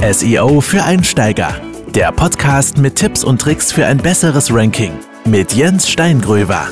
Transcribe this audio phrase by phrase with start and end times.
[0.00, 1.60] SEO für Einsteiger.
[1.88, 4.92] Der Podcast mit Tipps und Tricks für ein besseres Ranking
[5.24, 6.68] mit Jens Steingröber.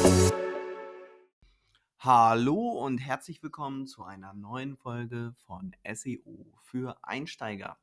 [1.98, 7.78] Hallo und herzlich willkommen zu einer neuen Folge von SEO für Einsteiger.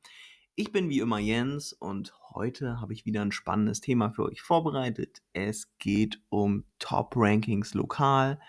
[0.54, 4.40] Ich bin wie immer Jens und heute habe ich wieder ein spannendes Thema für euch
[4.40, 5.20] vorbereitet.
[5.34, 8.40] Es geht um Top Rankings lokal,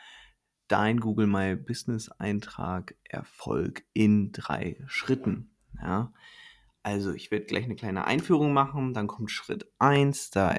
[0.69, 5.51] dein Google My Business Eintrag Erfolg in drei Schritten.
[5.81, 6.13] Ja,
[6.85, 10.55] also ich werde gleich eine kleine Einführung machen, dann kommt Schritt 1, da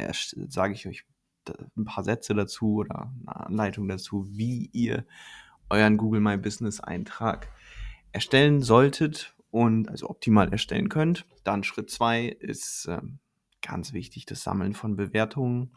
[0.49, 1.05] sage ich euch
[1.77, 5.07] ein paar Sätze dazu oder eine Anleitung dazu, wie ihr
[5.71, 7.49] euren Google My Business Eintrag
[8.11, 11.27] erstellen solltet und also optimal erstellen könnt.
[11.45, 13.01] Dann Schritt 2 ist äh,
[13.63, 15.77] ganz wichtig das Sammeln von Bewertungen.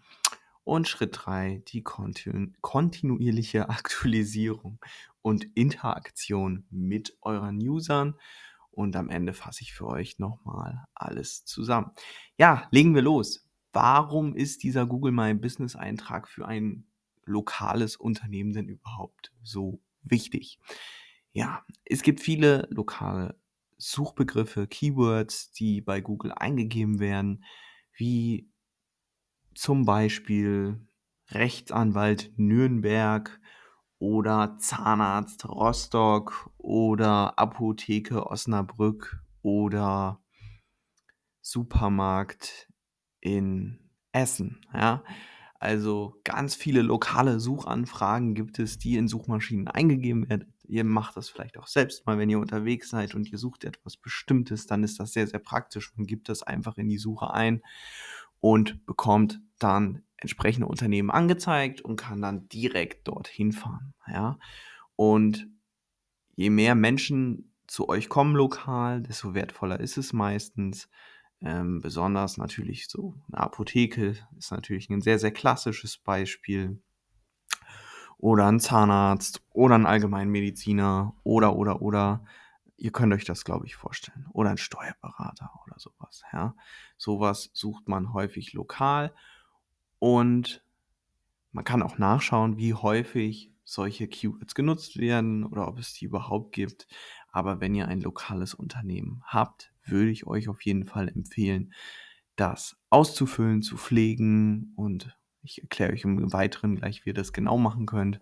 [0.64, 4.80] Und Schritt 3 die kontinu kontinuierliche Aktualisierung
[5.22, 8.16] und Interaktion mit euren Usern
[8.80, 11.92] und am Ende fasse ich für euch nochmal alles zusammen.
[12.38, 13.46] Ja, legen wir los.
[13.74, 16.86] Warum ist dieser Google My Business Eintrag für ein
[17.26, 20.60] lokales Unternehmen denn überhaupt so wichtig?
[21.34, 23.38] Ja, es gibt viele lokale
[23.78, 27.44] Suchbegriffe, Keywords, die bei Google eingegeben werden,
[27.92, 28.50] wie
[29.56, 30.80] zum Beispiel
[31.32, 33.42] Rechtsanwalt Nürnberg
[34.00, 40.22] oder Zahnarzt Rostock oder Apotheke Osnabrück oder
[41.42, 42.70] Supermarkt
[43.20, 44.66] in Essen.
[44.74, 45.04] Ja?
[45.60, 50.54] Also ganz viele lokale Suchanfragen gibt es, die in Suchmaschinen eingegeben werden.
[50.64, 53.98] Ihr macht das vielleicht auch selbst mal, wenn ihr unterwegs seid und ihr sucht etwas
[53.98, 55.92] Bestimmtes, dann ist das sehr, sehr praktisch.
[55.98, 57.62] Man gibt das einfach in die Suche ein
[58.40, 63.94] und bekommt dann entsprechende Unternehmen angezeigt und kann dann direkt dorthin fahren.
[64.08, 64.38] Ja?
[64.96, 65.48] Und
[66.36, 70.90] je mehr Menschen zu euch kommen lokal, desto wertvoller ist es meistens.
[71.42, 76.82] Ähm, besonders natürlich so eine Apotheke ist natürlich ein sehr, sehr klassisches Beispiel.
[78.18, 82.26] Oder ein Zahnarzt oder ein Allgemeinmediziner oder, oder, oder.
[82.80, 84.26] Ihr könnt euch das, glaube ich, vorstellen.
[84.32, 86.24] Oder ein Steuerberater oder sowas.
[86.32, 86.56] Ja?
[86.98, 89.14] Sowas sucht man häufig lokal
[90.00, 90.64] und
[91.52, 96.54] man kann auch nachschauen, wie häufig solche Keywords genutzt werden oder ob es die überhaupt
[96.54, 96.88] gibt.
[97.32, 101.74] Aber wenn ihr ein lokales Unternehmen habt, würde ich euch auf jeden Fall empfehlen,
[102.36, 107.58] das auszufüllen, zu pflegen und ich erkläre euch im Weiteren gleich, wie ihr das genau
[107.58, 108.20] machen könnt,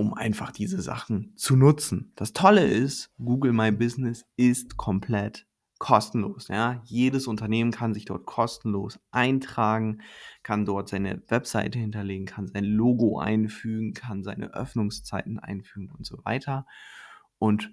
[0.00, 2.12] um einfach diese Sachen zu nutzen.
[2.16, 5.46] Das Tolle ist, Google My Business ist komplett
[5.78, 6.48] kostenlos.
[6.48, 6.80] Ja?
[6.86, 10.00] Jedes Unternehmen kann sich dort kostenlos eintragen,
[10.42, 16.24] kann dort seine Webseite hinterlegen, kann sein Logo einfügen, kann seine Öffnungszeiten einfügen und so
[16.24, 16.64] weiter.
[17.38, 17.70] Und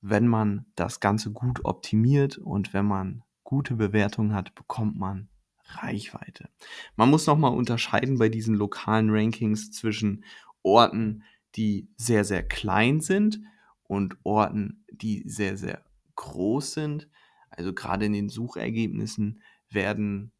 [0.00, 5.28] wenn man das Ganze gut optimiert und wenn man gute Bewertungen hat, bekommt man
[5.66, 6.48] Reichweite.
[6.96, 10.24] Man muss nochmal unterscheiden bei diesen lokalen Rankings zwischen
[10.64, 11.22] Orten,
[11.56, 13.40] die sehr, sehr klein sind
[13.84, 15.84] und Orten, die sehr, sehr
[16.16, 17.08] groß sind.
[17.50, 20.32] Also gerade in den Suchergebnissen werden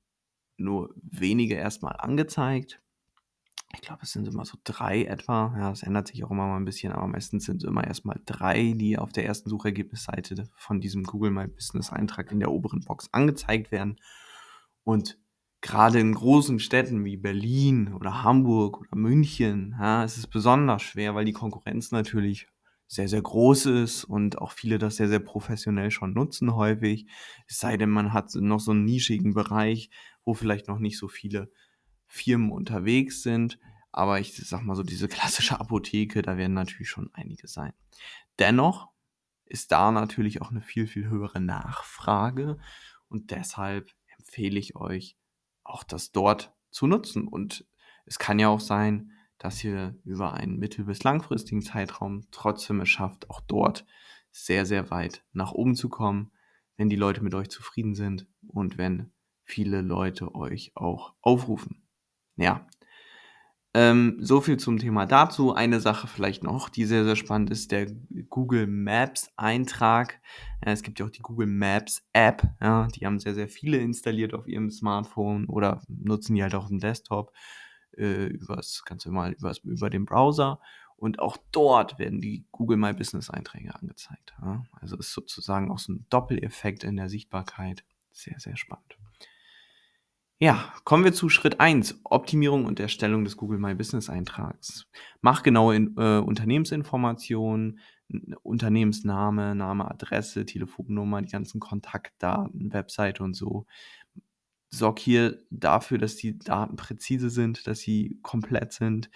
[0.56, 2.80] nur wenige erstmal angezeigt.
[3.74, 5.54] Ich glaube, es sind immer so drei etwa.
[5.58, 8.20] Ja, es ändert sich auch immer mal ein bisschen, aber meistens sind es immer erstmal
[8.24, 12.84] drei, die auf der ersten Suchergebnisseite von diesem Google My Business Eintrag in der oberen
[12.84, 13.98] Box angezeigt werden.
[14.84, 15.18] Und
[15.64, 21.14] gerade in großen Städten wie Berlin oder Hamburg oder München, ja, ist es besonders schwer,
[21.14, 22.48] weil die Konkurrenz natürlich
[22.86, 27.06] sehr, sehr groß ist und auch viele das sehr, sehr professionell schon nutzen häufig.
[27.46, 29.88] Es sei denn, man hat noch so einen nischigen Bereich,
[30.22, 31.50] wo vielleicht noch nicht so viele
[32.06, 33.58] Firmen unterwegs sind.
[33.90, 37.72] Aber ich sag mal so, diese klassische Apotheke, da werden natürlich schon einige sein.
[38.38, 38.90] Dennoch
[39.46, 42.58] ist da natürlich auch eine viel, viel höhere Nachfrage
[43.08, 45.16] und deshalb empfehle ich euch,
[45.64, 47.26] auch das dort zu nutzen.
[47.26, 47.66] Und
[48.06, 52.88] es kann ja auch sein, dass ihr über einen mittel- bis langfristigen Zeitraum trotzdem es
[52.88, 53.84] schafft, auch dort
[54.30, 56.32] sehr, sehr weit nach oben zu kommen,
[56.76, 59.12] wenn die Leute mit euch zufrieden sind und wenn
[59.44, 61.86] viele Leute euch auch aufrufen.
[62.36, 62.66] Ja.
[63.76, 65.52] Ähm, so viel zum Thema dazu.
[65.52, 67.90] Eine Sache vielleicht noch, die sehr, sehr spannend ist, der
[68.30, 70.20] Google Maps Eintrag.
[70.64, 72.44] Ja, es gibt ja auch die Google Maps App.
[72.60, 76.68] Ja, die haben sehr, sehr viele installiert auf ihrem Smartphone oder nutzen die halt auch
[76.68, 77.32] dem Desktop
[77.96, 80.60] äh, übers, ganz normal übers, über den Browser.
[80.96, 84.34] Und auch dort werden die Google My Business Einträge angezeigt.
[84.40, 84.62] Ja?
[84.80, 87.84] Also ist sozusagen auch so ein Doppeleffekt in der Sichtbarkeit.
[88.12, 88.96] Sehr, sehr spannend.
[90.44, 94.86] Ja, kommen wir zu Schritt 1, Optimierung und Erstellung des Google My Business Eintrags.
[95.22, 97.78] Mach genaue in, äh, Unternehmensinformationen,
[98.42, 103.64] Unternehmensname, Name, Adresse, Telefonnummer, die ganzen Kontaktdaten, Webseite und so.
[104.68, 109.08] Sorg hier dafür, dass die Daten präzise sind, dass sie komplett sind,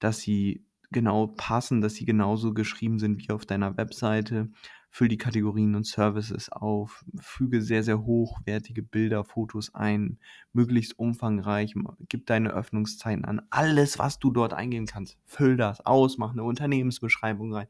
[0.00, 4.50] dass sie genau passen, dass sie genauso geschrieben sind wie auf deiner Webseite.
[4.94, 10.18] Füll die Kategorien und Services auf, füge sehr, sehr hochwertige Bilder, Fotos ein,
[10.52, 11.74] möglichst umfangreich,
[12.10, 15.16] gib deine Öffnungszeiten an, alles, was du dort eingeben kannst.
[15.24, 17.68] Füll das aus, mach eine Unternehmensbeschreibung rein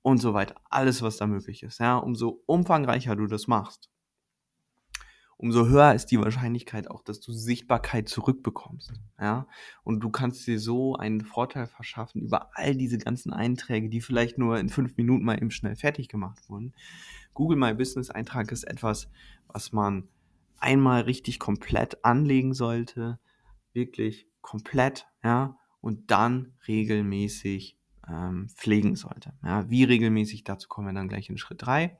[0.00, 0.54] und so weiter.
[0.70, 1.80] Alles, was da möglich ist.
[1.80, 3.90] Ja, umso umfangreicher du das machst,
[5.38, 8.92] umso höher ist die Wahrscheinlichkeit auch, dass du Sichtbarkeit zurückbekommst.
[9.20, 9.46] Ja,
[9.84, 14.36] und du kannst dir so einen Vorteil verschaffen über all diese ganzen Einträge, die vielleicht
[14.36, 16.74] nur in fünf Minuten mal eben schnell fertig gemacht wurden.
[17.34, 19.08] Google My Business Eintrag ist etwas,
[19.46, 20.08] was man
[20.58, 23.20] einmal richtig komplett anlegen sollte,
[23.72, 29.34] wirklich komplett, ja, und dann regelmäßig ähm, pflegen sollte.
[29.44, 31.96] Ja, wie regelmäßig, dazu kommen wir dann gleich in Schritt 3.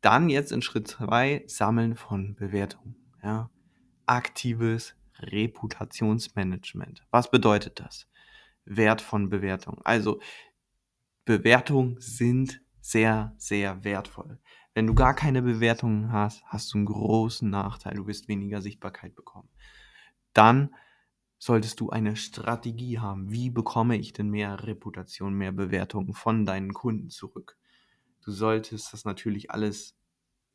[0.00, 2.96] Dann jetzt in Schritt 2, Sammeln von Bewertungen.
[3.22, 3.50] Ja.
[4.06, 7.04] Aktives Reputationsmanagement.
[7.10, 8.06] Was bedeutet das?
[8.64, 9.80] Wert von Bewertungen.
[9.84, 10.20] Also
[11.24, 14.38] Bewertungen sind sehr, sehr wertvoll.
[14.74, 17.94] Wenn du gar keine Bewertungen hast, hast du einen großen Nachteil.
[17.94, 19.48] Du wirst weniger Sichtbarkeit bekommen.
[20.32, 20.74] Dann
[21.38, 23.30] solltest du eine Strategie haben.
[23.30, 27.56] Wie bekomme ich denn mehr Reputation, mehr Bewertungen von deinen Kunden zurück?
[28.24, 29.96] Du solltest das natürlich alles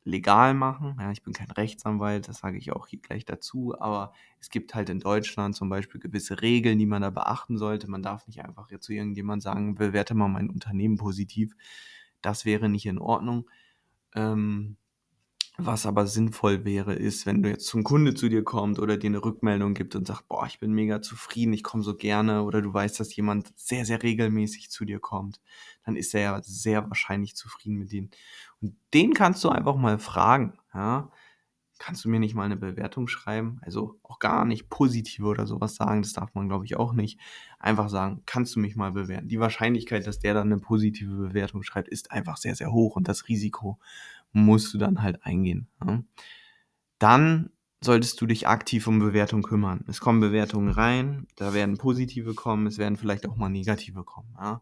[0.06, 0.98] legal machen.
[1.00, 4.76] Ja, ich bin kein Rechtsanwalt, das sage ich auch hier gleich dazu, aber es gibt
[4.76, 7.90] halt in Deutschland zum Beispiel gewisse Regeln, die man da beachten sollte.
[7.90, 11.56] Man darf nicht einfach jetzt zu irgendjemand sagen, bewerte mal mein Unternehmen positiv.
[12.22, 13.50] Das wäre nicht in Ordnung.
[14.16, 14.78] Ähm,
[15.58, 19.10] was aber sinnvoll wäre, ist, wenn du jetzt zum Kunde zu dir kommt oder dir
[19.10, 22.62] eine Rückmeldung gibt und sagt, boah, ich bin mega zufrieden, ich komme so gerne, oder
[22.62, 25.42] du weißt, dass jemand sehr, sehr regelmäßig zu dir kommt,
[25.86, 28.10] dann ist er ja sehr wahrscheinlich zufrieden mit denen.
[28.62, 31.12] Und den kannst du einfach mal fragen, ja,
[31.78, 33.60] kannst du mir nicht mal eine Bewertung schreiben?
[33.62, 37.20] Also auch gar nicht positive oder sowas sagen, das darf man glaube ich auch nicht.
[37.60, 39.28] Einfach sagen, kannst du mich mal bewerten?
[39.28, 43.08] Die Wahrscheinlichkeit, dass der dann eine positive Bewertung schreibt, ist einfach sehr, sehr hoch und
[43.08, 43.80] das Risiko
[44.34, 45.68] musst du dann halt eingehen.
[45.86, 46.04] Ja.
[47.00, 47.50] Dann
[47.82, 49.84] solltest du dich aktiv um Bewertungen kümmern.
[49.88, 54.36] Es kommen Bewertungen rein, da werden positive kommen, es werden vielleicht auch mal negative kommen.
[54.38, 54.62] Ja.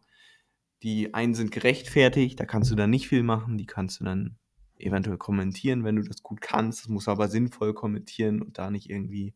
[0.82, 4.36] Die einen sind gerechtfertigt, da kannst du dann nicht viel machen, die kannst du dann
[4.76, 6.80] eventuell kommentieren, wenn du das gut kannst.
[6.80, 9.34] Das muss aber sinnvoll kommentieren und da nicht irgendwie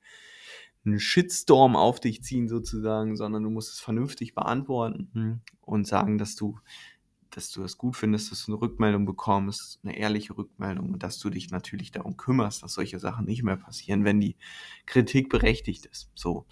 [0.85, 6.37] einen Shitstorm auf dich ziehen sozusagen, sondern du musst es vernünftig beantworten und sagen, dass
[6.37, 6.59] du
[7.31, 11.19] dass du das gut findest, dass du eine Rückmeldung bekommst, eine ehrliche Rückmeldung und dass
[11.19, 14.37] du dich natürlich darum kümmerst, dass solche Sachen nicht mehr passieren, wenn die
[14.87, 16.11] Kritik berechtigt ist.
[16.15, 16.47] So.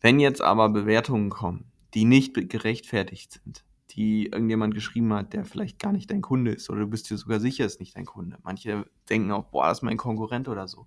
[0.00, 1.64] Wenn jetzt aber Bewertungen kommen,
[1.94, 6.68] die nicht gerechtfertigt sind, die irgendjemand geschrieben hat, der vielleicht gar nicht dein Kunde ist
[6.68, 8.38] oder du bist dir sogar sicher, ist nicht dein Kunde.
[8.42, 10.86] Manche denken auch, boah, das ist mein Konkurrent oder so.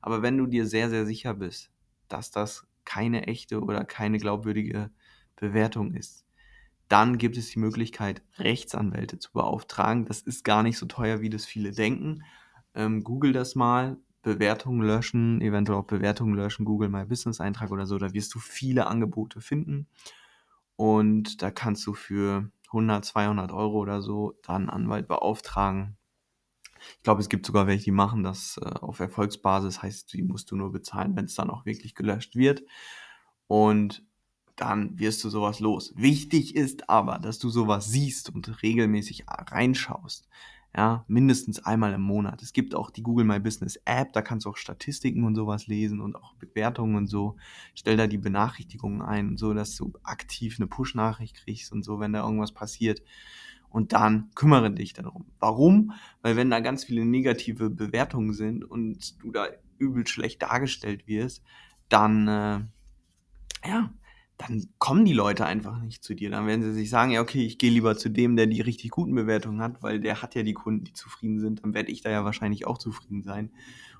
[0.00, 1.70] Aber wenn du dir sehr, sehr sicher bist,
[2.08, 4.90] dass das keine echte oder keine glaubwürdige
[5.36, 6.25] Bewertung ist,
[6.88, 10.04] dann gibt es die Möglichkeit, Rechtsanwälte zu beauftragen.
[10.04, 12.22] Das ist gar nicht so teuer, wie das viele denken.
[12.74, 17.86] Ähm, Google das mal, Bewertungen löschen, eventuell auch Bewertungen löschen, Google My Business Eintrag oder
[17.86, 17.98] so.
[17.98, 19.88] Da wirst du viele Angebote finden.
[20.76, 25.96] Und da kannst du für 100, 200 Euro oder so dann einen Anwalt beauftragen.
[26.98, 30.50] Ich glaube, es gibt sogar welche, die machen das äh, auf Erfolgsbasis, heißt, die musst
[30.50, 32.62] du nur bezahlen, wenn es dann auch wirklich gelöscht wird.
[33.46, 34.04] Und
[34.56, 35.92] dann wirst du sowas los.
[35.96, 40.28] Wichtig ist aber, dass du sowas siehst und regelmäßig reinschaust.
[40.76, 42.42] Ja, mindestens einmal im Monat.
[42.42, 45.68] Es gibt auch die Google My Business App, da kannst du auch Statistiken und sowas
[45.68, 47.36] lesen und auch Bewertungen und so.
[47.74, 52.12] Stell da die Benachrichtigungen ein, so dass du aktiv eine Push-Nachricht kriegst und so, wenn
[52.12, 53.02] da irgendwas passiert.
[53.70, 55.26] Und dann kümmere dich darum.
[55.38, 55.92] Warum?
[56.20, 59.46] Weil wenn da ganz viele negative Bewertungen sind und du da
[59.78, 61.42] übel schlecht dargestellt wirst,
[61.88, 62.60] dann äh,
[63.66, 63.90] ja,
[64.38, 66.30] dann kommen die Leute einfach nicht zu dir.
[66.30, 68.90] Dann werden sie sich sagen, ja, okay, ich gehe lieber zu dem, der die richtig
[68.90, 71.62] guten Bewertungen hat, weil der hat ja die Kunden, die zufrieden sind.
[71.62, 73.50] Dann werde ich da ja wahrscheinlich auch zufrieden sein.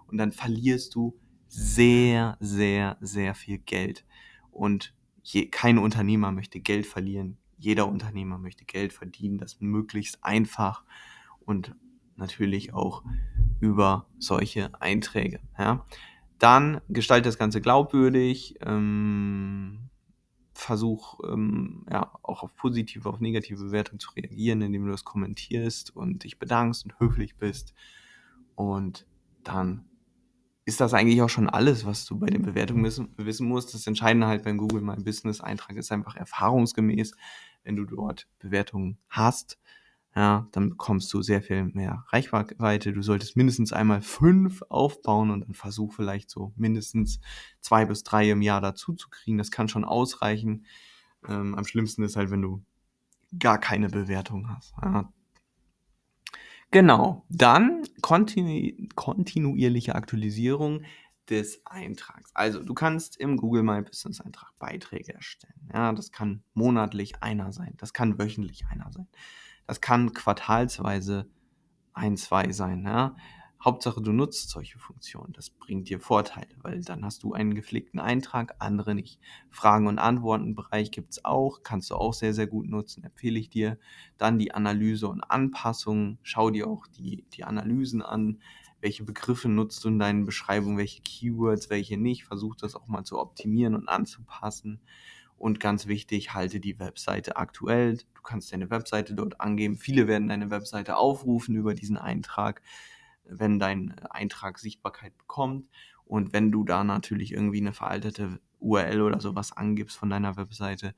[0.07, 4.05] Und dann verlierst du sehr, sehr, sehr viel Geld.
[4.51, 7.39] Und je, kein Unternehmer möchte Geld verlieren.
[7.59, 10.85] Jeder Unternehmer möchte Geld verdienen, das möglichst einfach
[11.41, 11.75] und
[12.17, 13.03] natürlich auch
[13.61, 15.41] über solche Einträge.
[15.59, 15.87] Ja.
[16.39, 18.57] Dann gestalte das Ganze glaubwürdig.
[18.61, 19.89] Ähm,
[20.57, 25.95] versuch ähm, ja auch auf positive, auf negative Bewertungen zu reagieren, indem du das kommentierst
[25.95, 27.75] und dich bedankst und höflich bist.
[28.55, 29.07] Und
[29.45, 29.85] dann
[30.65, 33.75] ist das eigentlich auch schon alles, was du bei den Bewertungen wissen, wissen musst.
[33.75, 37.13] Das Entscheidende halt beim Google My Business Eintrag ist einfach erfahrungsgemäß,
[37.63, 39.59] wenn du dort Bewertungen hast,
[40.17, 42.95] ja, dann bekommst du sehr viel mehr Reichweite.
[42.95, 47.21] Du solltest mindestens einmal fünf aufbauen und dann versuch vielleicht so mindestens
[47.61, 49.37] zwei bis drei im Jahr dazu zu kriegen.
[49.37, 50.65] Das kann schon ausreichen.
[51.29, 52.65] Ähm, am schlimmsten ist halt, wenn du
[53.39, 54.73] gar keine Bewertung hast.
[54.83, 55.13] Ja.
[56.71, 60.83] Genau, dann kontinu kontinuierliche Aktualisierung
[61.29, 62.31] des Eintrags.
[62.35, 65.69] Also du kannst im Google My Business Eintrag Beiträge erstellen.
[65.75, 69.09] Ja, das kann monatlich einer sein, das kann wöchentlich einer sein,
[69.67, 71.29] das kann quartalsweise
[71.93, 72.85] ein, zwei sein.
[72.85, 73.17] Ja.
[73.65, 75.33] Hauptsache, du nutzt solche Funktionen.
[75.33, 79.19] Das bringt dir Vorteile, weil dann hast du einen gepflegten Eintrag, andere nicht.
[79.51, 83.79] Fragen- und Antworten-Bereich gibt's auch, kannst du auch sehr, sehr gut nutzen, empfehle ich dir.
[84.19, 86.19] Dann die Analyse und Anpassung.
[86.23, 88.41] Schau dir auch die, die Analysen an.
[88.81, 92.25] Welche Begriffe nutzt du in deinen Beschreibungen, welche Keywords, welche nicht.
[92.25, 94.81] Versuch das auch mal zu optimieren und anzupassen.
[95.37, 97.99] Und ganz wichtig, halte die Webseite aktuell.
[98.15, 99.77] Du kannst deine Webseite dort angeben.
[99.77, 102.63] Viele werden deine Webseite aufrufen über diesen Eintrag
[103.29, 105.69] wenn dein Eintrag Sichtbarkeit bekommt.
[106.05, 110.95] Und wenn du da natürlich irgendwie eine veraltete URL oder sowas angibst von deiner Webseite,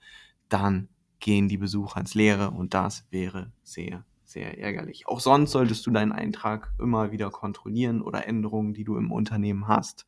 [0.49, 0.89] dann
[1.21, 5.09] gehen die Besucher ins Leere und das wäre sehr, sehr ärgerlich.
[5.09, 9.67] Auch sonst solltest du deinen Eintrag immer wieder kontrollieren oder Änderungen, die du im Unternehmen
[9.67, 10.07] hast,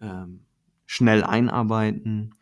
[0.00, 0.46] ähm,
[0.86, 2.34] schnell einarbeiten.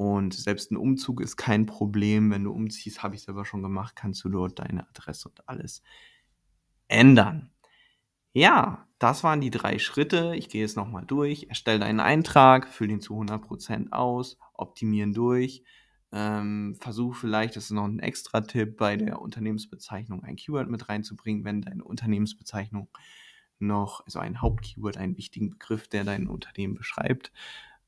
[0.00, 2.30] Und selbst ein Umzug ist kein Problem.
[2.30, 5.82] Wenn du umziehst, habe ich selber schon gemacht, kannst du dort deine Adresse und alles
[6.88, 7.50] ändern.
[8.32, 10.34] Ja, das waren die drei Schritte.
[10.36, 11.48] Ich gehe jetzt nochmal durch.
[11.50, 15.64] Erstelle einen Eintrag, fülle ihn zu 100% aus, optimieren durch.
[16.12, 20.88] Ähm, versuch vielleicht, das ist noch ein extra Tipp, bei der Unternehmensbezeichnung ein Keyword mit
[20.88, 22.88] reinzubringen, wenn deine Unternehmensbezeichnung
[23.58, 27.32] noch, also ein Hauptkeyword, einen wichtigen Begriff, der dein Unternehmen beschreibt,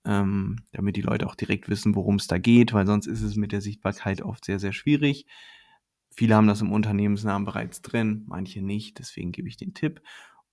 [0.05, 3.37] ähm, damit die Leute auch direkt wissen, worum es da geht, weil sonst ist es
[3.37, 5.27] mit der Sichtbarkeit oft sehr, sehr schwierig.
[6.15, 10.03] Viele haben das im Unternehmensnamen bereits drin, manche nicht, deswegen gebe ich den Tipp.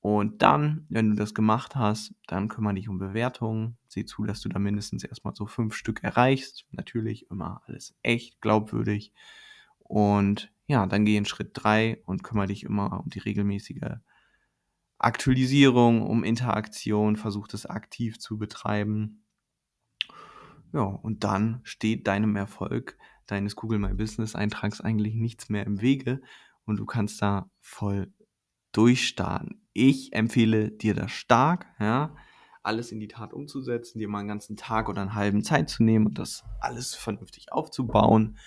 [0.02, 3.78] Und dann, wenn du das gemacht hast, dann kümmere dich um Bewertungen.
[3.90, 6.66] Sieh zu, dass du da mindestens erstmal so fünf Stück erreichst.
[6.72, 9.12] Natürlich immer alles echt, glaubwürdig.
[9.80, 13.98] Und ja, dann geh in Schritt drei und kümmere dich immer um die regelmäßige
[15.00, 17.18] Aktualisierung, um Interaktion.
[17.18, 19.26] Versuch das aktiv zu betreiben.
[20.74, 25.82] Ja, und dann steht deinem Erfolg deines Google My Business Eintrags eigentlich nichts mehr im
[25.82, 26.22] Wege
[26.66, 28.14] und du kannst da voll
[28.72, 29.68] durchstarten.
[29.74, 32.16] Ich empfehle dir das stark, ja,
[32.62, 35.84] alles in die Tat umzusetzen, dir mal einen ganzen Tag oder einen halben Zeit zu
[35.84, 38.38] nehmen und das alles vernünftig aufzubauen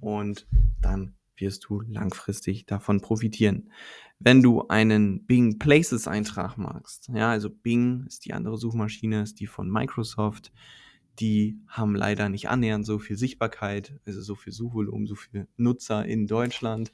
[0.00, 0.46] und
[0.80, 3.70] dann wirst du langfristig davon profitieren.
[4.18, 9.38] Wenn du einen Bing Places Eintrag magst, ja, also Bing ist die andere Suchmaschine, ist
[9.40, 10.52] die von Microsoft,
[11.20, 16.04] die haben leider nicht annähernd so viel Sichtbarkeit, also so viel Suchvolumen, so viel Nutzer
[16.04, 16.92] in Deutschland